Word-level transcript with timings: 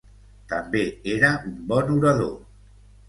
També 0.53 0.81
era 1.17 1.31
un 1.51 1.61
bon 1.73 1.93
orador. 1.99 2.37